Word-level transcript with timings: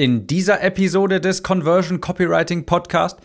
In 0.00 0.26
dieser 0.26 0.62
Episode 0.62 1.20
des 1.20 1.42
Conversion 1.42 2.00
Copywriting 2.00 2.64
Podcast 2.64 3.18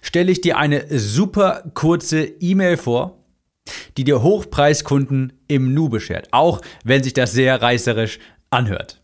stelle 0.00 0.32
ich 0.32 0.40
dir 0.40 0.56
eine 0.56 0.86
super 0.88 1.62
kurze 1.74 2.22
E-Mail 2.24 2.78
vor, 2.78 3.18
die 3.98 4.04
dir 4.04 4.22
Hochpreiskunden 4.22 5.34
im 5.46 5.74
Nu 5.74 5.90
beschert, 5.90 6.28
auch 6.30 6.62
wenn 6.84 7.02
sich 7.02 7.12
das 7.12 7.32
sehr 7.32 7.60
reißerisch 7.60 8.18
anhört. 8.48 9.02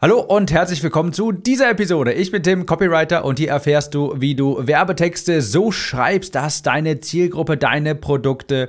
Hallo 0.00 0.22
und 0.22 0.50
herzlich 0.50 0.82
willkommen 0.82 1.12
zu 1.12 1.30
dieser 1.30 1.70
Episode. 1.70 2.12
Ich 2.12 2.32
bin 2.32 2.42
Tim, 2.42 2.66
Copywriter 2.66 3.24
und 3.24 3.38
hier 3.38 3.50
erfährst 3.50 3.94
du, 3.94 4.16
wie 4.16 4.34
du 4.34 4.66
Werbetexte 4.66 5.40
so 5.40 5.70
schreibst, 5.70 6.34
dass 6.34 6.62
deine 6.62 6.98
Zielgruppe 6.98 7.56
deine 7.56 7.94
Produkte 7.94 8.68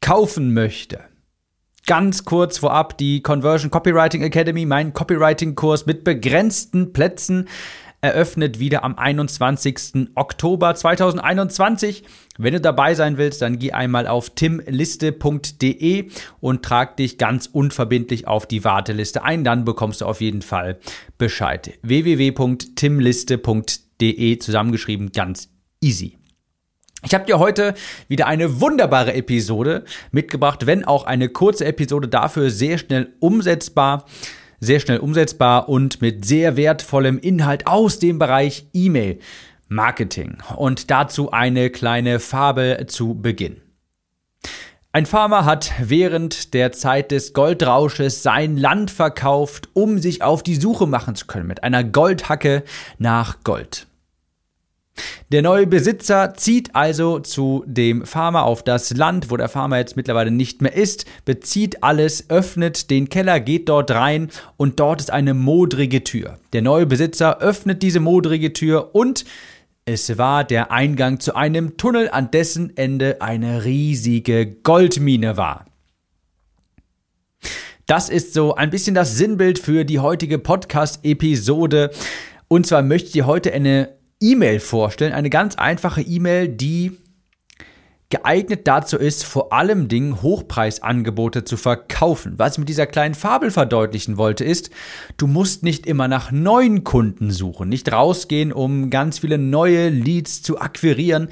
kaufen 0.00 0.52
möchte. 0.52 1.04
Ganz 1.86 2.24
kurz 2.24 2.58
vorab 2.58 2.96
die 2.96 3.20
Conversion 3.20 3.70
Copywriting 3.70 4.22
Academy, 4.22 4.64
mein 4.64 4.94
Copywriting-Kurs 4.94 5.84
mit 5.84 6.02
begrenzten 6.02 6.94
Plätzen, 6.94 7.46
eröffnet 8.00 8.58
wieder 8.58 8.84
am 8.84 8.96
21. 8.96 10.08
Oktober 10.14 10.74
2021. 10.74 12.04
Wenn 12.38 12.54
du 12.54 12.60
dabei 12.62 12.94
sein 12.94 13.18
willst, 13.18 13.42
dann 13.42 13.58
geh 13.58 13.72
einmal 13.72 14.06
auf 14.06 14.30
timliste.de 14.30 16.08
und 16.40 16.62
trag 16.62 16.96
dich 16.96 17.18
ganz 17.18 17.50
unverbindlich 17.52 18.26
auf 18.26 18.46
die 18.46 18.64
Warteliste 18.64 19.22
ein. 19.22 19.44
Dann 19.44 19.66
bekommst 19.66 20.00
du 20.00 20.06
auf 20.06 20.22
jeden 20.22 20.40
Fall 20.40 20.78
Bescheid. 21.18 21.78
www.timliste.de 21.82 24.38
zusammengeschrieben, 24.38 25.12
ganz 25.12 25.50
easy. 25.82 26.16
Ich 27.04 27.12
habe 27.12 27.26
dir 27.26 27.38
heute 27.38 27.74
wieder 28.08 28.26
eine 28.26 28.62
wunderbare 28.62 29.12
Episode 29.12 29.84
mitgebracht, 30.10 30.64
wenn 30.64 30.86
auch 30.86 31.04
eine 31.04 31.28
kurze 31.28 31.66
Episode 31.66 32.08
dafür 32.08 32.48
sehr 32.48 32.78
schnell 32.78 33.12
umsetzbar, 33.20 34.06
sehr 34.58 34.80
schnell 34.80 34.98
umsetzbar 34.98 35.68
und 35.68 36.00
mit 36.00 36.24
sehr 36.24 36.56
wertvollem 36.56 37.18
Inhalt 37.18 37.66
aus 37.66 37.98
dem 37.98 38.18
Bereich 38.18 38.68
E-Mail 38.72 39.18
Marketing. 39.68 40.38
Und 40.56 40.90
dazu 40.90 41.30
eine 41.30 41.68
kleine 41.68 42.20
Fabel 42.20 42.86
zu 42.86 43.14
Beginn. 43.14 43.60
Ein 44.92 45.04
Farmer 45.04 45.44
hat 45.44 45.72
während 45.80 46.54
der 46.54 46.72
Zeit 46.72 47.10
des 47.10 47.34
Goldrausches 47.34 48.22
sein 48.22 48.56
Land 48.56 48.90
verkauft, 48.90 49.68
um 49.74 49.98
sich 49.98 50.22
auf 50.22 50.42
die 50.42 50.56
Suche 50.56 50.86
machen 50.86 51.16
zu 51.16 51.26
können 51.26 51.48
mit 51.48 51.64
einer 51.64 51.84
Goldhacke 51.84 52.62
nach 52.96 53.44
Gold. 53.44 53.88
Der 55.32 55.42
neue 55.42 55.66
Besitzer 55.66 56.34
zieht 56.34 56.76
also 56.76 57.18
zu 57.18 57.64
dem 57.66 58.04
Farmer 58.06 58.44
auf 58.44 58.62
das 58.62 58.94
Land, 58.94 59.30
wo 59.30 59.36
der 59.36 59.48
Farmer 59.48 59.78
jetzt 59.78 59.96
mittlerweile 59.96 60.30
nicht 60.30 60.62
mehr 60.62 60.74
ist, 60.74 61.06
bezieht 61.24 61.82
alles, 61.82 62.30
öffnet 62.30 62.90
den 62.90 63.08
Keller, 63.08 63.40
geht 63.40 63.68
dort 63.68 63.90
rein 63.90 64.30
und 64.56 64.78
dort 64.78 65.00
ist 65.00 65.10
eine 65.10 65.34
modrige 65.34 66.04
Tür. 66.04 66.38
Der 66.52 66.62
neue 66.62 66.86
Besitzer 66.86 67.40
öffnet 67.40 67.82
diese 67.82 68.00
modrige 68.00 68.52
Tür 68.52 68.94
und 68.94 69.24
es 69.86 70.16
war 70.16 70.44
der 70.44 70.70
Eingang 70.70 71.20
zu 71.20 71.34
einem 71.34 71.76
Tunnel, 71.76 72.08
an 72.10 72.30
dessen 72.30 72.76
Ende 72.76 73.20
eine 73.20 73.64
riesige 73.64 74.46
Goldmine 74.46 75.36
war. 75.36 75.66
Das 77.86 78.08
ist 78.08 78.32
so 78.32 78.54
ein 78.54 78.70
bisschen 78.70 78.94
das 78.94 79.16
Sinnbild 79.16 79.58
für 79.58 79.84
die 79.84 79.98
heutige 79.98 80.38
Podcast-Episode. 80.38 81.90
Und 82.48 82.66
zwar 82.66 82.82
möchte 82.82 83.08
ich 83.08 83.12
dir 83.12 83.26
heute 83.26 83.52
eine 83.52 83.90
E-Mail 84.20 84.60
vorstellen. 84.60 85.12
Eine 85.12 85.30
ganz 85.30 85.56
einfache 85.56 86.02
E-Mail, 86.02 86.48
die 86.48 86.92
geeignet 88.10 88.68
dazu 88.68 88.96
ist, 88.96 89.24
vor 89.24 89.52
allem 89.52 89.88
Dingen 89.88 90.22
Hochpreisangebote 90.22 91.44
zu 91.44 91.56
verkaufen. 91.56 92.34
Was 92.36 92.52
ich 92.52 92.58
mit 92.58 92.68
dieser 92.68 92.86
kleinen 92.86 93.14
Fabel 93.14 93.50
verdeutlichen 93.50 94.16
wollte, 94.16 94.44
ist, 94.44 94.70
du 95.16 95.26
musst 95.26 95.64
nicht 95.64 95.86
immer 95.86 96.06
nach 96.06 96.30
neuen 96.30 96.84
Kunden 96.84 97.30
suchen, 97.32 97.68
nicht 97.68 97.90
rausgehen, 97.90 98.52
um 98.52 98.90
ganz 98.90 99.18
viele 99.18 99.38
neue 99.38 99.88
Leads 99.88 100.42
zu 100.42 100.60
akquirieren, 100.60 101.28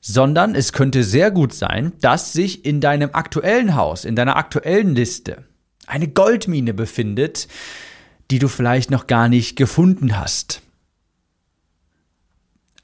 sondern 0.00 0.54
es 0.54 0.72
könnte 0.72 1.04
sehr 1.04 1.30
gut 1.30 1.52
sein, 1.52 1.92
dass 2.00 2.32
sich 2.32 2.64
in 2.64 2.80
deinem 2.80 3.10
aktuellen 3.12 3.76
Haus, 3.76 4.04
in 4.04 4.16
deiner 4.16 4.36
aktuellen 4.36 4.94
Liste 4.96 5.44
eine 5.86 6.08
Goldmine 6.08 6.74
befindet, 6.74 7.46
die 8.30 8.40
du 8.40 8.48
vielleicht 8.48 8.90
noch 8.90 9.06
gar 9.06 9.28
nicht 9.28 9.56
gefunden 9.56 10.18
hast. 10.18 10.62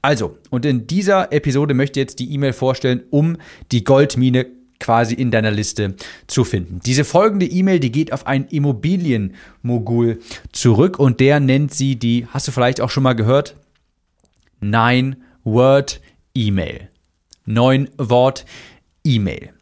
Also, 0.03 0.37
und 0.49 0.65
in 0.65 0.85
dieser 0.85 1.31
Episode 1.31 1.73
möchte 1.73 1.99
ich 1.99 2.03
jetzt 2.03 2.19
die 2.19 2.33
E-Mail 2.33 2.51
vorstellen, 2.51 3.03
um 3.09 3.37
die 3.71 3.85
Goldmine 3.85 4.47
quasi 4.77 5.15
in 5.15 5.31
deiner 5.31 5.49
Liste 5.49 5.95
zu 6.27 6.43
finden. 6.43 6.81
Diese 6.85 7.05
folgende 7.05 7.45
E-Mail, 7.45 7.79
die 7.79 7.91
geht 7.91 8.11
auf 8.11 8.27
einen 8.27 8.45
Immobilienmogul 8.49 10.19
zurück 10.51 10.99
und 10.99 11.21
der 11.21 11.39
nennt 11.39 11.73
sie 11.73 11.95
die, 11.95 12.27
hast 12.27 12.49
du 12.49 12.51
vielleicht 12.51 12.81
auch 12.81 12.89
schon 12.89 13.03
mal 13.03 13.13
gehört? 13.13 13.55
Nine 14.59 15.15
Word 15.45 16.01
E-Mail. 16.35 16.89
Neun 17.45 17.89
Wort 17.97 18.45
E-Mail. 19.05 19.53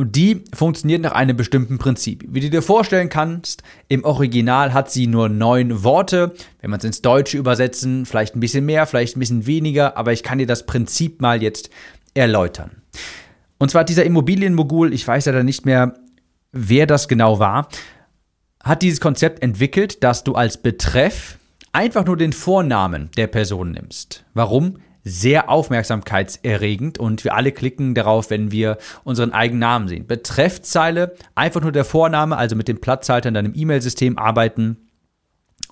Und 0.00 0.16
die 0.16 0.44
funktioniert 0.54 1.02
nach 1.02 1.12
einem 1.12 1.36
bestimmten 1.36 1.76
Prinzip. 1.76 2.24
Wie 2.26 2.40
du 2.40 2.48
dir 2.48 2.62
vorstellen 2.62 3.10
kannst, 3.10 3.62
im 3.88 4.02
Original 4.02 4.72
hat 4.72 4.90
sie 4.90 5.06
nur 5.06 5.28
neun 5.28 5.84
Worte. 5.84 6.32
Wenn 6.62 6.70
man 6.70 6.78
es 6.78 6.86
ins 6.86 7.02
Deutsche 7.02 7.36
übersetzen, 7.36 8.06
vielleicht 8.06 8.34
ein 8.34 8.40
bisschen 8.40 8.64
mehr, 8.64 8.86
vielleicht 8.86 9.14
ein 9.14 9.20
bisschen 9.20 9.44
weniger, 9.44 9.98
aber 9.98 10.14
ich 10.14 10.22
kann 10.22 10.38
dir 10.38 10.46
das 10.46 10.64
Prinzip 10.64 11.20
mal 11.20 11.42
jetzt 11.42 11.68
erläutern. 12.14 12.80
Und 13.58 13.70
zwar 13.70 13.84
dieser 13.84 14.06
Immobilienmogul, 14.06 14.94
ich 14.94 15.06
weiß 15.06 15.24
da 15.24 15.42
nicht 15.42 15.66
mehr, 15.66 15.92
wer 16.50 16.86
das 16.86 17.06
genau 17.06 17.38
war, 17.38 17.68
hat 18.64 18.80
dieses 18.80 19.02
Konzept 19.02 19.42
entwickelt, 19.42 20.02
dass 20.02 20.24
du 20.24 20.34
als 20.34 20.56
Betreff 20.56 21.36
einfach 21.72 22.06
nur 22.06 22.16
den 22.16 22.32
Vornamen 22.32 23.10
der 23.18 23.26
Person 23.26 23.72
nimmst. 23.72 24.24
Warum? 24.32 24.78
Sehr 25.10 25.48
aufmerksamkeitserregend 25.48 26.98
und 26.98 27.24
wir 27.24 27.34
alle 27.34 27.52
klicken 27.52 27.94
darauf, 27.94 28.30
wenn 28.30 28.52
wir 28.52 28.78
unseren 29.04 29.32
eigenen 29.32 29.60
Namen 29.60 29.88
sehen. 29.88 30.06
Betreffzeile, 30.06 31.14
einfach 31.34 31.60
nur 31.60 31.72
der 31.72 31.84
Vorname, 31.84 32.36
also 32.36 32.56
mit 32.56 32.68
dem 32.68 32.80
Platzhalter 32.80 33.28
in 33.28 33.34
deinem 33.34 33.52
E-Mail-System 33.54 34.18
arbeiten. 34.18 34.76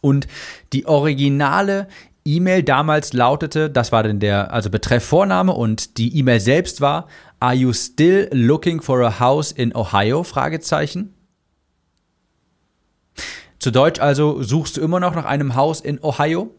Und 0.00 0.26
die 0.72 0.87
originale 0.87 1.88
E-Mail 2.25 2.62
damals 2.62 3.12
lautete, 3.12 3.71
das 3.71 3.93
war 3.93 4.03
denn 4.03 4.21
der, 4.21 4.53
also 4.53 4.71
Betreff 4.71 5.04
Vorname 5.04 5.53
und 5.53 5.97
die 5.99 6.16
E-Mail 6.19 6.41
selbst 6.41 6.81
war, 6.81 7.06
Are 7.41 7.55
you 7.55 7.72
still 7.72 8.28
looking 8.32 8.82
for 8.82 9.00
a 9.03 9.20
house 9.20 9.53
in 9.53 9.75
Ohio? 9.75 10.25
Fragezeichen. 10.25 11.15
Zu 13.59 13.70
Deutsch 13.70 14.00
also, 14.00 14.43
suchst 14.43 14.76
du 14.76 14.81
immer 14.81 15.00
noch 15.00 15.15
nach 15.15 15.25
einem 15.25 15.55
Haus 15.55 15.81
in 15.81 16.03
Ohio? 16.03 16.55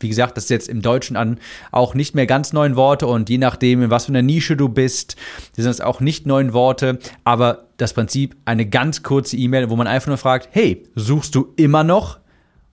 Wie 0.00 0.08
gesagt, 0.08 0.36
das 0.36 0.44
ist 0.44 0.50
jetzt 0.50 0.68
im 0.68 0.82
Deutschen 0.82 1.16
an 1.16 1.38
auch 1.70 1.94
nicht 1.94 2.14
mehr 2.14 2.26
ganz 2.26 2.52
neun 2.52 2.74
Worte 2.74 3.06
und 3.06 3.28
je 3.28 3.38
nachdem, 3.38 3.82
in 3.82 3.90
was 3.90 4.06
für 4.06 4.12
einer 4.12 4.22
Nische 4.22 4.56
du 4.56 4.68
bist, 4.68 5.16
sind 5.54 5.66
das 5.66 5.80
auch 5.80 6.00
nicht 6.00 6.26
neun 6.26 6.52
Worte, 6.52 6.98
aber 7.24 7.68
das 7.76 7.92
Prinzip 7.92 8.36
eine 8.44 8.66
ganz 8.66 9.02
kurze 9.02 9.36
E-Mail, 9.36 9.70
wo 9.70 9.76
man 9.76 9.86
einfach 9.86 10.08
nur 10.08 10.18
fragt, 10.18 10.48
hey, 10.52 10.84
suchst 10.94 11.34
du 11.34 11.52
immer 11.56 11.84
noch? 11.84 12.18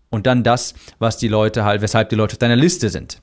Und 0.10 0.26
dann 0.26 0.44
das, 0.44 0.74
was 1.00 1.18
die 1.18 1.28
Leute 1.28 1.66
halt, 1.66 1.82
weshalb 1.82 2.10
die 2.10 2.16
Leute 2.16 2.36
auf 2.36 2.40
deiner 2.40 2.56
Liste 2.56 2.90
sind. 2.90 3.22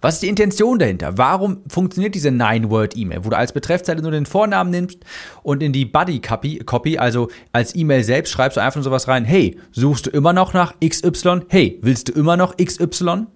Was 0.00 0.14
ist 0.14 0.22
die 0.22 0.28
Intention 0.28 0.78
dahinter? 0.78 1.18
Warum 1.18 1.58
funktioniert 1.68 2.14
diese 2.14 2.30
Nine-Word-E-Mail, 2.30 3.24
wo 3.24 3.30
du 3.30 3.36
als 3.36 3.52
Betreffzeile 3.52 4.00
nur 4.00 4.10
den 4.10 4.24
Vornamen 4.24 4.70
nimmst 4.70 4.98
und 5.42 5.62
in 5.62 5.72
die 5.72 5.84
Buddy-Copy, 5.84 6.98
also 6.98 7.28
als 7.52 7.74
E-Mail 7.74 8.02
selbst, 8.02 8.30
schreibst 8.30 8.56
du 8.56 8.62
einfach 8.62 8.76
nur 8.76 8.84
sowas 8.84 9.08
rein, 9.08 9.24
hey, 9.24 9.58
suchst 9.72 10.06
du 10.06 10.10
immer 10.10 10.32
noch 10.32 10.54
nach 10.54 10.74
XY? 10.80 11.42
Hey, 11.48 11.78
willst 11.82 12.08
du 12.08 12.12
immer 12.12 12.36
noch 12.36 12.56
XY? 12.56 13.26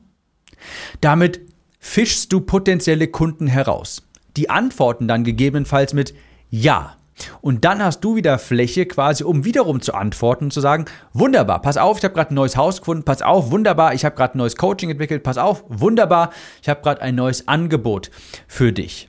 Damit 1.01 1.41
fischst 1.79 2.33
du 2.33 2.41
potenzielle 2.41 3.09
Kunden 3.09 3.47
heraus. 3.47 4.03
Die 4.37 4.49
antworten 4.49 5.07
dann 5.07 5.23
gegebenenfalls 5.25 5.93
mit 5.93 6.15
Ja. 6.51 6.97
Und 7.41 7.65
dann 7.65 7.83
hast 7.83 8.01
du 8.01 8.17
wieder 8.17 8.39
Fläche 8.39 8.87
quasi, 8.87 9.25
um 9.25 9.45
wiederum 9.45 9.81
zu 9.81 9.95
antworten 9.95 10.45
und 10.45 10.53
zu 10.53 10.61
sagen, 10.61 10.87
wunderbar, 11.13 11.63
pass 11.63 11.77
auf, 11.77 11.99
ich 11.99 12.05
habe 12.05 12.15
gerade 12.15 12.33
ein 12.33 12.35
neues 12.35 12.57
Haus 12.57 12.81
gefunden, 12.81 13.05
pass 13.05 13.23
auf, 13.23 13.51
wunderbar, 13.51 13.95
ich 13.95 14.05
habe 14.05 14.17
gerade 14.17 14.35
ein 14.35 14.39
neues 14.39 14.57
Coaching 14.57 14.91
entwickelt, 14.91 15.23
pass 15.23 15.39
auf, 15.39 15.65
wunderbar, 15.69 16.31
ich 16.63 16.69
habe 16.69 16.83
gerade 16.83 17.03
ein 17.03 17.15
neues 17.15 17.47
Angebot 17.47 18.11
für 18.49 18.73
dich. 18.73 19.09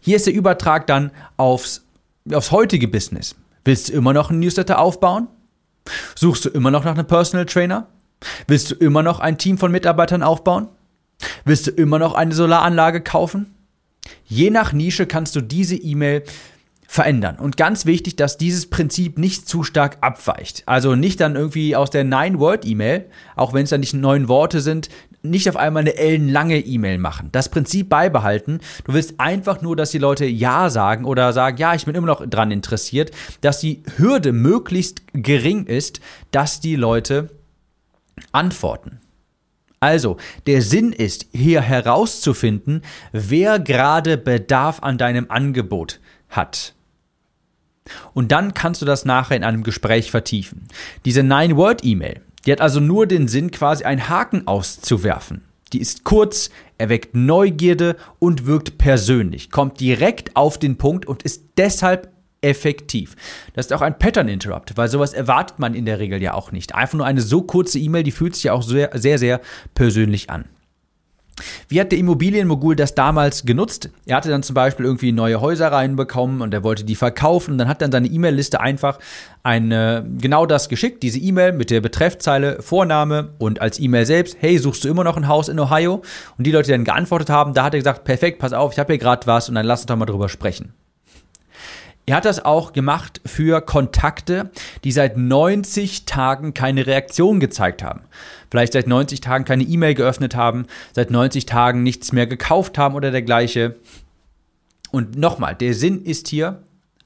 Hier 0.00 0.16
ist 0.16 0.26
der 0.26 0.34
Übertrag 0.34 0.86
dann 0.86 1.12
aufs, 1.36 1.84
aufs 2.32 2.50
heutige 2.50 2.88
Business. 2.88 3.36
Willst 3.64 3.88
du 3.88 3.92
immer 3.92 4.12
noch 4.12 4.30
einen 4.30 4.40
Newsletter 4.40 4.78
aufbauen? 4.78 5.28
Suchst 6.14 6.44
du 6.44 6.48
immer 6.48 6.70
noch 6.70 6.84
nach 6.84 6.94
einem 6.94 7.06
Personal 7.06 7.46
Trainer? 7.46 7.88
Willst 8.46 8.70
du 8.70 8.74
immer 8.74 9.02
noch 9.02 9.20
ein 9.20 9.38
Team 9.38 9.58
von 9.58 9.70
Mitarbeitern 9.70 10.22
aufbauen? 10.22 10.68
Willst 11.44 11.66
du 11.66 11.70
immer 11.70 11.98
noch 11.98 12.14
eine 12.14 12.34
Solaranlage 12.34 13.00
kaufen? 13.00 13.54
Je 14.24 14.50
nach 14.50 14.72
Nische 14.72 15.06
kannst 15.06 15.36
du 15.36 15.40
diese 15.40 15.76
E-Mail 15.76 16.24
verändern. 16.92 17.36
Und 17.36 17.56
ganz 17.56 17.86
wichtig, 17.86 18.16
dass 18.16 18.36
dieses 18.36 18.68
Prinzip 18.68 19.16
nicht 19.16 19.48
zu 19.48 19.64
stark 19.64 19.96
abweicht. 20.02 20.62
Also 20.66 20.94
nicht 20.94 21.22
dann 21.22 21.36
irgendwie 21.36 21.74
aus 21.74 21.88
der 21.88 22.04
Nine-Word-E-Mail, 22.04 23.06
auch 23.34 23.54
wenn 23.54 23.64
es 23.64 23.70
dann 23.70 23.80
nicht 23.80 23.94
neun 23.94 24.28
Worte 24.28 24.60
sind, 24.60 24.90
nicht 25.22 25.48
auf 25.48 25.56
einmal 25.56 25.80
eine 25.80 25.96
ellenlange 25.96 26.58
E-Mail 26.58 26.98
machen. 26.98 27.30
Das 27.32 27.48
Prinzip 27.48 27.88
beibehalten. 27.88 28.60
Du 28.84 28.92
willst 28.92 29.14
einfach 29.16 29.62
nur, 29.62 29.74
dass 29.74 29.90
die 29.90 29.98
Leute 29.98 30.26
Ja 30.26 30.68
sagen 30.68 31.06
oder 31.06 31.32
sagen, 31.32 31.56
ja, 31.56 31.74
ich 31.74 31.86
bin 31.86 31.94
immer 31.94 32.08
noch 32.08 32.26
dran 32.26 32.50
interessiert, 32.50 33.10
dass 33.40 33.58
die 33.58 33.82
Hürde 33.96 34.32
möglichst 34.32 35.00
gering 35.14 35.64
ist, 35.64 36.02
dass 36.30 36.60
die 36.60 36.76
Leute 36.76 37.30
antworten. 38.32 39.00
Also, 39.80 40.18
der 40.46 40.60
Sinn 40.60 40.92
ist, 40.92 41.24
hier 41.32 41.62
herauszufinden, 41.62 42.82
wer 43.12 43.58
gerade 43.58 44.18
Bedarf 44.18 44.82
an 44.82 44.98
deinem 44.98 45.30
Angebot 45.30 46.00
hat. 46.28 46.74
Und 48.14 48.32
dann 48.32 48.54
kannst 48.54 48.82
du 48.82 48.86
das 48.86 49.04
nachher 49.04 49.36
in 49.36 49.44
einem 49.44 49.62
Gespräch 49.62 50.10
vertiefen. 50.10 50.66
Diese 51.04 51.22
Nine-Word-E-Mail, 51.22 52.20
die 52.46 52.52
hat 52.52 52.60
also 52.60 52.80
nur 52.80 53.06
den 53.06 53.28
Sinn, 53.28 53.50
quasi 53.50 53.84
einen 53.84 54.08
Haken 54.08 54.46
auszuwerfen. 54.46 55.42
Die 55.72 55.80
ist 55.80 56.04
kurz, 56.04 56.50
erweckt 56.76 57.14
Neugierde 57.14 57.96
und 58.18 58.46
wirkt 58.46 58.78
persönlich, 58.78 59.50
kommt 59.50 59.80
direkt 59.80 60.36
auf 60.36 60.58
den 60.58 60.76
Punkt 60.76 61.06
und 61.06 61.22
ist 61.22 61.44
deshalb 61.56 62.12
effektiv. 62.42 63.16
Das 63.54 63.66
ist 63.66 63.72
auch 63.72 63.80
ein 63.80 63.98
Pattern 63.98 64.28
Interrupt, 64.28 64.76
weil 64.76 64.88
sowas 64.88 65.14
erwartet 65.14 65.58
man 65.58 65.74
in 65.74 65.86
der 65.86 65.98
Regel 65.98 66.20
ja 66.20 66.34
auch 66.34 66.52
nicht. 66.52 66.74
Einfach 66.74 66.98
nur 66.98 67.06
eine 67.06 67.22
so 67.22 67.42
kurze 67.42 67.78
E-Mail, 67.78 68.02
die 68.02 68.10
fühlt 68.10 68.34
sich 68.34 68.44
ja 68.44 68.52
auch 68.52 68.62
sehr, 68.62 68.90
sehr, 68.94 69.18
sehr 69.18 69.40
persönlich 69.74 70.28
an. 70.28 70.44
Wie 71.68 71.80
hat 71.80 71.92
der 71.92 71.98
Immobilienmogul 71.98 72.76
das 72.76 72.94
damals 72.94 73.44
genutzt? 73.44 73.90
Er 74.06 74.16
hatte 74.16 74.28
dann 74.28 74.42
zum 74.42 74.54
Beispiel 74.54 74.84
irgendwie 74.84 75.12
neue 75.12 75.40
Häuser 75.40 75.72
reinbekommen 75.72 76.40
und 76.40 76.52
er 76.52 76.62
wollte 76.62 76.84
die 76.84 76.94
verkaufen 76.94 77.52
und 77.52 77.58
dann 77.58 77.68
hat 77.68 77.82
dann 77.82 77.92
seine 77.92 78.08
E-Mail-Liste 78.08 78.60
einfach 78.60 78.98
eine, 79.42 80.06
genau 80.18 80.46
das 80.46 80.68
geschickt, 80.68 81.02
diese 81.02 81.18
E-Mail 81.18 81.52
mit 81.52 81.70
der 81.70 81.80
Betreffzeile 81.80 82.62
Vorname 82.62 83.30
und 83.38 83.60
als 83.60 83.80
E-Mail 83.80 84.06
selbst, 84.06 84.36
hey, 84.40 84.58
suchst 84.58 84.84
du 84.84 84.88
immer 84.88 85.04
noch 85.04 85.16
ein 85.16 85.28
Haus 85.28 85.48
in 85.48 85.58
Ohio? 85.58 86.02
Und 86.38 86.46
die 86.46 86.52
Leute, 86.52 86.66
die 86.66 86.72
dann 86.72 86.84
geantwortet 86.84 87.30
haben, 87.30 87.54
da 87.54 87.64
hat 87.64 87.74
er 87.74 87.80
gesagt, 87.80 88.04
perfekt, 88.04 88.38
pass 88.38 88.52
auf, 88.52 88.72
ich 88.72 88.78
habe 88.78 88.92
hier 88.92 88.98
gerade 88.98 89.26
was 89.26 89.48
und 89.48 89.54
dann 89.54 89.66
lass 89.66 89.80
uns 89.80 89.86
doch 89.86 89.96
mal 89.96 90.06
drüber 90.06 90.28
sprechen. 90.28 90.74
Er 92.04 92.16
hat 92.16 92.24
das 92.24 92.44
auch 92.44 92.72
gemacht 92.72 93.20
für 93.24 93.60
Kontakte, 93.60 94.50
die 94.82 94.90
seit 94.90 95.16
90 95.16 96.04
Tagen 96.04 96.52
keine 96.52 96.86
Reaktion 96.86 97.38
gezeigt 97.38 97.82
haben. 97.82 98.02
Vielleicht 98.50 98.72
seit 98.72 98.88
90 98.88 99.20
Tagen 99.20 99.44
keine 99.44 99.62
E-Mail 99.62 99.94
geöffnet 99.94 100.34
haben, 100.34 100.66
seit 100.92 101.10
90 101.10 101.46
Tagen 101.46 101.82
nichts 101.82 102.12
mehr 102.12 102.26
gekauft 102.26 102.76
haben 102.76 102.96
oder 102.96 103.12
dergleichen. 103.12 103.74
Und 104.90 105.16
nochmal, 105.16 105.54
der 105.54 105.74
Sinn 105.74 106.04
ist 106.04 106.28
hier, 106.28 106.62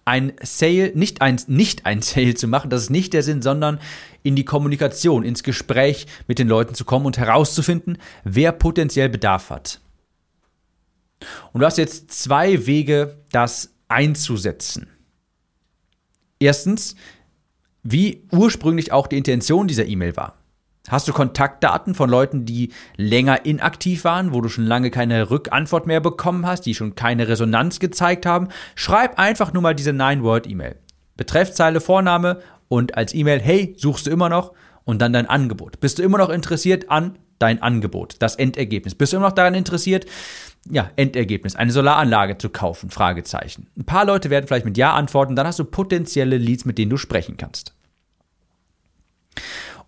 ein 0.06 0.32
Sale, 0.40 0.92
nicht 0.94 1.20
ein, 1.20 1.38
nicht 1.48 1.84
ein 1.84 2.00
Sale 2.00 2.34
zu 2.34 2.46
machen, 2.48 2.70
das 2.70 2.82
ist 2.82 2.90
nicht 2.90 3.12
der 3.12 3.22
Sinn, 3.22 3.42
sondern 3.42 3.80
in 4.22 4.36
die 4.36 4.44
Kommunikation, 4.44 5.24
ins 5.24 5.42
Gespräch 5.42 6.06
mit 6.26 6.38
den 6.38 6.48
Leuten 6.48 6.74
zu 6.74 6.84
kommen 6.84 7.06
und 7.06 7.18
herauszufinden, 7.18 7.98
wer 8.24 8.52
potenziell 8.52 9.08
Bedarf 9.08 9.50
hat. 9.50 9.80
Und 11.52 11.60
du 11.60 11.66
hast 11.66 11.76
jetzt 11.76 12.12
zwei 12.12 12.66
Wege, 12.66 13.18
das 13.32 13.75
einzusetzen. 13.88 14.88
Erstens, 16.38 16.96
wie 17.82 18.26
ursprünglich 18.32 18.92
auch 18.92 19.06
die 19.06 19.16
Intention 19.16 19.68
dieser 19.68 19.86
E-Mail 19.86 20.16
war. 20.16 20.34
Hast 20.88 21.08
du 21.08 21.12
Kontaktdaten 21.12 21.94
von 21.94 22.08
Leuten, 22.08 22.44
die 22.44 22.72
länger 22.96 23.44
inaktiv 23.44 24.04
waren, 24.04 24.32
wo 24.32 24.40
du 24.40 24.48
schon 24.48 24.64
lange 24.64 24.90
keine 24.90 25.30
Rückantwort 25.30 25.86
mehr 25.86 26.00
bekommen 26.00 26.46
hast, 26.46 26.62
die 26.62 26.74
schon 26.74 26.94
keine 26.94 27.26
Resonanz 27.26 27.80
gezeigt 27.80 28.24
haben? 28.24 28.48
Schreib 28.76 29.18
einfach 29.18 29.52
nur 29.52 29.62
mal 29.62 29.74
diese 29.74 29.92
Nine-Word-E-Mail. 29.92 30.76
Betreffzeile, 31.16 31.80
Vorname 31.80 32.40
und 32.68 32.96
als 32.96 33.14
E-Mail, 33.14 33.40
hey, 33.40 33.74
suchst 33.78 34.06
du 34.06 34.10
immer 34.10 34.28
noch? 34.28 34.52
Und 34.84 35.02
dann 35.02 35.12
dein 35.12 35.28
Angebot. 35.28 35.80
Bist 35.80 35.98
du 35.98 36.04
immer 36.04 36.18
noch 36.18 36.28
interessiert 36.28 36.90
an 36.90 37.18
dein 37.40 37.60
Angebot, 37.60 38.16
das 38.20 38.36
Endergebnis? 38.36 38.94
Bist 38.94 39.12
du 39.12 39.16
immer 39.16 39.26
noch 39.26 39.34
daran 39.34 39.54
interessiert, 39.54 40.06
ja, 40.70 40.90
Endergebnis, 40.96 41.56
eine 41.56 41.72
Solaranlage 41.72 42.38
zu 42.38 42.48
kaufen? 42.48 42.90
Fragezeichen. 42.90 43.68
Ein 43.76 43.84
paar 43.84 44.04
Leute 44.04 44.30
werden 44.30 44.46
vielleicht 44.46 44.66
mit 44.66 44.76
Ja 44.76 44.94
antworten, 44.94 45.36
dann 45.36 45.46
hast 45.46 45.58
du 45.58 45.64
potenzielle 45.64 46.38
Leads, 46.38 46.64
mit 46.64 46.78
denen 46.78 46.90
du 46.90 46.96
sprechen 46.96 47.36
kannst. 47.36 47.74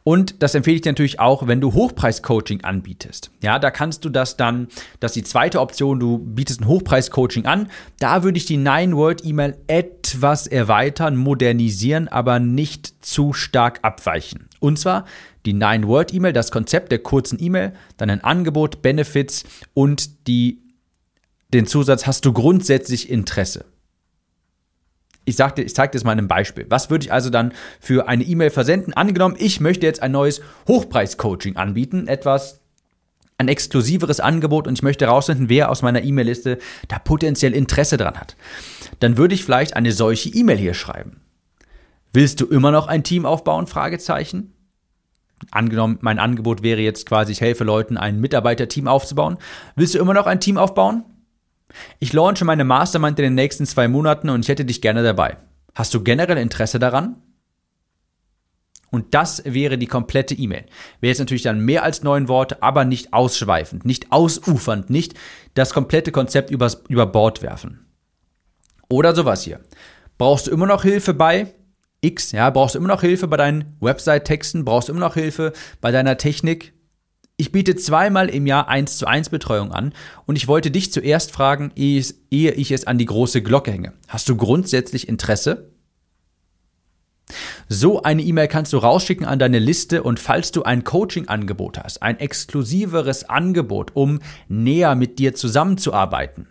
Und 0.08 0.42
das 0.42 0.54
empfehle 0.54 0.76
ich 0.76 0.80
dir 0.80 0.92
natürlich 0.92 1.20
auch, 1.20 1.48
wenn 1.48 1.60
du 1.60 1.74
Hochpreis-Coaching 1.74 2.64
anbietest. 2.64 3.30
Ja, 3.42 3.58
da 3.58 3.70
kannst 3.70 4.06
du 4.06 4.08
das 4.08 4.38
dann, 4.38 4.68
das 5.00 5.10
ist 5.10 5.16
die 5.16 5.22
zweite 5.30 5.60
Option, 5.60 6.00
du 6.00 6.16
bietest 6.16 6.62
ein 6.62 6.66
Hochpreis-Coaching 6.66 7.44
an. 7.44 7.68
Da 7.98 8.22
würde 8.22 8.38
ich 8.38 8.46
die 8.46 8.56
Nine-Word-E-Mail 8.56 9.58
etwas 9.66 10.46
erweitern, 10.46 11.16
modernisieren, 11.16 12.08
aber 12.08 12.38
nicht 12.38 13.04
zu 13.04 13.34
stark 13.34 13.80
abweichen. 13.82 14.48
Und 14.60 14.78
zwar 14.78 15.04
die 15.44 15.52
Nine-Word-E-Mail, 15.52 16.32
das 16.32 16.50
Konzept 16.50 16.90
der 16.90 17.00
kurzen 17.00 17.36
E-Mail, 17.38 17.74
dann 17.98 18.08
ein 18.08 18.24
Angebot, 18.24 18.80
Benefits 18.80 19.44
und 19.74 20.26
die 20.26 20.62
den 21.52 21.66
Zusatz, 21.66 22.06
hast 22.06 22.24
du 22.24 22.32
grundsätzlich 22.32 23.10
Interesse? 23.10 23.64
Ich, 25.24 25.36
sag 25.36 25.56
dir, 25.56 25.62
ich 25.62 25.74
zeige 25.74 25.90
dir 25.90 25.98
das 25.98 26.04
mal 26.04 26.12
in 26.12 26.20
einem 26.20 26.28
Beispiel. 26.28 26.66
Was 26.70 26.88
würde 26.88 27.04
ich 27.04 27.12
also 27.12 27.28
dann 27.28 27.52
für 27.80 28.08
eine 28.08 28.24
E-Mail 28.24 28.50
versenden? 28.50 28.94
Angenommen, 28.94 29.36
ich 29.38 29.60
möchte 29.60 29.84
jetzt 29.84 30.02
ein 30.02 30.12
neues 30.12 30.40
Hochpreis-Coaching 30.66 31.56
anbieten, 31.56 32.06
etwas 32.06 32.60
ein 33.36 33.48
exklusiveres 33.48 34.20
Angebot 34.20 34.66
und 34.66 34.74
ich 34.74 34.82
möchte 34.82 35.06
herausfinden, 35.06 35.48
wer 35.48 35.70
aus 35.70 35.82
meiner 35.82 36.02
E-Mail-Liste 36.02 36.58
da 36.88 36.98
potenziell 36.98 37.54
Interesse 37.54 37.96
dran 37.96 38.16
hat. 38.16 38.36
Dann 39.00 39.16
würde 39.16 39.34
ich 39.34 39.44
vielleicht 39.44 39.76
eine 39.76 39.92
solche 39.92 40.28
E-Mail 40.30 40.56
hier 40.56 40.74
schreiben. 40.74 41.20
Willst 42.12 42.40
du 42.40 42.46
immer 42.46 42.72
noch 42.72 42.88
ein 42.88 43.04
Team 43.04 43.26
aufbauen? 43.26 43.66
Fragezeichen. 43.66 44.54
Angenommen, 45.52 45.98
mein 46.00 46.18
Angebot 46.18 46.62
wäre 46.62 46.80
jetzt 46.80 47.06
quasi, 47.06 47.32
ich 47.32 47.40
helfe 47.40 47.62
Leuten, 47.62 47.96
ein 47.96 48.20
Mitarbeiterteam 48.20 48.88
aufzubauen. 48.88 49.38
Willst 49.76 49.94
du 49.94 49.98
immer 49.98 50.14
noch 50.14 50.26
ein 50.26 50.40
Team 50.40 50.58
aufbauen? 50.58 51.04
Ich 51.98 52.12
launche 52.12 52.44
meine 52.44 52.64
Mastermind 52.64 53.18
in 53.18 53.24
den 53.24 53.34
nächsten 53.34 53.66
zwei 53.66 53.88
Monaten 53.88 54.30
und 54.30 54.40
ich 54.40 54.48
hätte 54.48 54.64
dich 54.64 54.80
gerne 54.80 55.02
dabei. 55.02 55.36
Hast 55.74 55.94
du 55.94 56.02
generell 56.02 56.38
Interesse 56.38 56.78
daran? 56.78 57.16
Und 58.90 59.14
das 59.14 59.42
wäre 59.44 59.76
die 59.76 59.86
komplette 59.86 60.34
E-Mail. 60.34 60.64
Wäre 61.00 61.10
jetzt 61.10 61.18
natürlich 61.18 61.42
dann 61.42 61.60
mehr 61.60 61.82
als 61.82 62.02
neun 62.02 62.28
Worte, 62.28 62.62
aber 62.62 62.84
nicht 62.84 63.12
ausschweifend, 63.12 63.84
nicht 63.84 64.10
ausufernd, 64.12 64.88
nicht 64.88 65.14
das 65.54 65.74
komplette 65.74 66.10
Konzept 66.10 66.50
übers, 66.50 66.82
über 66.88 67.06
Bord 67.06 67.42
werfen. 67.42 67.86
Oder 68.88 69.14
sowas 69.14 69.42
hier. 69.42 69.60
Brauchst 70.16 70.46
du 70.46 70.50
immer 70.50 70.66
noch 70.66 70.82
Hilfe 70.82 71.12
bei 71.12 71.54
X? 72.00 72.32
Ja, 72.32 72.48
brauchst 72.48 72.74
du 72.74 72.78
immer 72.78 72.88
noch 72.88 73.02
Hilfe 73.02 73.28
bei 73.28 73.36
deinen 73.36 73.76
Website-Texten? 73.80 74.64
Brauchst 74.64 74.88
du 74.88 74.92
immer 74.92 75.00
noch 75.00 75.14
Hilfe 75.14 75.52
bei 75.80 75.90
deiner 75.90 76.16
Technik? 76.16 76.72
Ich 77.40 77.52
biete 77.52 77.76
zweimal 77.76 78.28
im 78.30 78.48
Jahr 78.48 78.66
1 78.66 78.98
zu 78.98 79.06
1 79.06 79.28
Betreuung 79.28 79.70
an 79.70 79.92
und 80.26 80.34
ich 80.34 80.48
wollte 80.48 80.72
dich 80.72 80.92
zuerst 80.92 81.30
fragen, 81.30 81.70
ehe 81.76 82.02
ich 82.30 82.72
es 82.72 82.84
an 82.84 82.98
die 82.98 83.06
große 83.06 83.42
Glocke 83.42 83.70
hänge. 83.70 83.92
Hast 84.08 84.28
du 84.28 84.34
grundsätzlich 84.34 85.06
Interesse? 85.06 85.70
So 87.68 88.02
eine 88.02 88.22
E-Mail 88.22 88.48
kannst 88.48 88.72
du 88.72 88.78
rausschicken 88.78 89.24
an 89.24 89.38
deine 89.38 89.60
Liste 89.60 90.02
und 90.02 90.18
falls 90.18 90.50
du 90.50 90.64
ein 90.64 90.82
Coaching-Angebot 90.82 91.78
hast, 91.78 92.02
ein 92.02 92.18
exklusiveres 92.18 93.28
Angebot, 93.28 93.94
um 93.94 94.18
näher 94.48 94.96
mit 94.96 95.20
dir 95.20 95.32
zusammenzuarbeiten, 95.32 96.48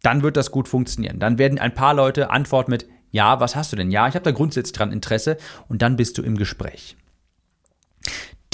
dann 0.00 0.22
wird 0.22 0.38
das 0.38 0.50
gut 0.50 0.68
funktionieren. 0.68 1.18
Dann 1.18 1.36
werden 1.36 1.58
ein 1.58 1.74
paar 1.74 1.92
Leute 1.92 2.30
antworten 2.30 2.70
mit 2.70 2.86
Ja, 3.10 3.40
was 3.40 3.56
hast 3.56 3.72
du 3.72 3.76
denn? 3.76 3.90
Ja, 3.90 4.08
ich 4.08 4.14
habe 4.14 4.24
da 4.24 4.30
grundsätzlich 4.30 4.72
dran 4.72 4.90
Interesse 4.90 5.36
und 5.68 5.82
dann 5.82 5.96
bist 5.96 6.16
du 6.16 6.22
im 6.22 6.38
Gespräch. 6.38 6.96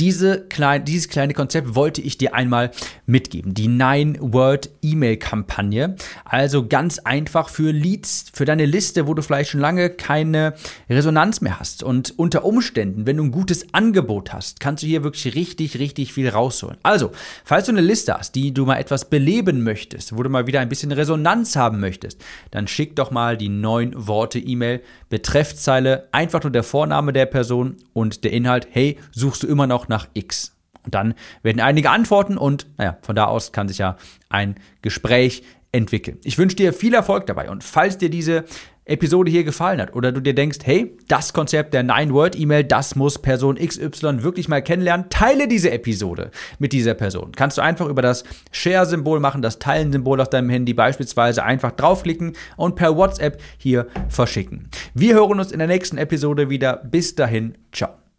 Diese 0.01 0.41
klein, 0.41 0.85
dieses 0.87 1.11
kleine 1.11 1.35
Konzept 1.35 1.75
wollte 1.75 2.01
ich 2.01 2.17
dir 2.17 2.35
einmal 2.35 2.71
mitgeben. 3.05 3.53
Die 3.53 3.69
Nine-Word-E-Mail-Kampagne. 3.69 5.97
Also 6.25 6.67
ganz 6.67 7.01
einfach 7.01 7.51
für 7.51 7.71
Leads, 7.71 8.25
für 8.33 8.47
deine 8.47 8.65
Liste, 8.65 9.07
wo 9.07 9.13
du 9.13 9.21
vielleicht 9.21 9.51
schon 9.51 9.61
lange 9.61 9.91
keine 9.91 10.55
Resonanz 10.89 11.43
mehr 11.43 11.61
hast. 11.61 11.83
Und 11.83 12.19
unter 12.19 12.47
Umständen, 12.47 13.05
wenn 13.05 13.19
du 13.19 13.25
ein 13.25 13.31
gutes 13.31 13.75
Angebot 13.75 14.33
hast, 14.33 14.59
kannst 14.59 14.83
du 14.83 14.87
hier 14.87 15.05
wirklich 15.05 15.35
richtig, 15.35 15.79
richtig 15.79 16.15
viel 16.15 16.31
rausholen. 16.31 16.79
Also, 16.83 17.11
falls 17.45 17.67
du 17.67 17.73
eine 17.73 17.83
Liste 17.83 18.15
hast, 18.15 18.35
die 18.35 18.55
du 18.55 18.65
mal 18.65 18.79
etwas 18.79 19.11
beleben 19.11 19.63
möchtest, 19.63 20.17
wo 20.17 20.23
du 20.23 20.31
mal 20.31 20.47
wieder 20.47 20.61
ein 20.61 20.71
bisschen 20.71 20.93
Resonanz 20.93 21.57
haben 21.57 21.79
möchtest, 21.79 22.25
dann 22.53 22.69
schick 22.69 22.97
doch 22.97 23.11
mal 23.11 23.37
die 23.37 23.51
neun 23.51 23.93
Worte 24.09 24.39
E-Mail, 24.39 24.81
Betreffzeile, 25.11 26.09
einfach 26.11 26.43
nur 26.43 26.53
der 26.53 26.63
Vorname 26.63 27.13
der 27.13 27.27
Person 27.27 27.77
und 27.93 28.25
der 28.25 28.33
Inhalt, 28.33 28.67
hey, 28.71 28.97
suchst 29.13 29.43
du 29.43 29.47
immer 29.47 29.67
noch 29.67 29.90
nach 29.91 30.09
X. 30.15 30.57
Und 30.85 30.95
dann 30.95 31.15
werden 31.43 31.61
einige 31.61 31.91
antworten 31.91 32.39
und 32.39 32.67
naja, 32.79 32.97
von 33.03 33.15
da 33.15 33.27
aus 33.27 33.53
kann 33.53 33.69
sich 33.69 33.79
ja 33.79 33.97
ein 34.31 34.55
Gespräch 34.81 35.43
entwickeln. 35.73 36.19
Ich 36.25 36.39
wünsche 36.39 36.57
dir 36.57 36.73
viel 36.73 36.95
Erfolg 36.95 37.27
dabei 37.27 37.51
und 37.51 37.63
falls 37.63 37.99
dir 37.99 38.09
diese 38.09 38.45
Episode 38.87 39.31
hier 39.31 39.45
gefallen 39.45 39.81
hat 39.81 39.95
oder 39.95 40.11
du 40.11 40.21
dir 40.21 40.35
denkst, 40.35 40.59
hey, 40.65 40.97
das 41.07 41.33
Konzept 41.33 41.75
der 41.75 41.85
Nine-Word-E-Mail, 41.85 42.65
das 42.65 42.97
muss 42.97 43.19
Person 43.19 43.57
XY 43.57 44.25
wirklich 44.25 44.49
mal 44.49 44.63
kennenlernen, 44.63 45.07
teile 45.11 45.47
diese 45.47 45.71
Episode 45.71 46.33
mit 46.59 46.73
dieser 46.73 46.95
Person. 46.95 47.31
Kannst 47.37 47.59
du 47.59 47.63
einfach 47.63 47.87
über 47.87 48.03
das 48.03 48.25
Share-Symbol 48.51 49.21
machen, 49.21 49.43
das 49.43 49.61
Teilen-Symbol 49.61 50.21
auf 50.21 50.31
deinem 50.31 50.51
Handy 50.51 50.75
beispielsweise 50.75 51.45
einfach 51.45 51.71
draufklicken 51.71 52.33
und 52.57 52.75
per 52.75 52.97
WhatsApp 52.97 53.41
hier 53.59 53.87
verschicken. 54.09 54.69
Wir 54.95 55.15
hören 55.15 55.39
uns 55.39 55.53
in 55.53 55.61
der 55.61 55.69
nächsten 55.69 55.97
Episode 55.97 56.51
wieder. 56.51 56.77
Bis 56.77 57.15
dahin, 57.15 57.55
ciao. 57.73 58.10